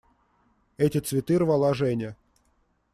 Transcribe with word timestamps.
Эти 0.79 0.97
цветы 0.97 1.37
рвала 1.37 1.75
Женя. 1.75 2.15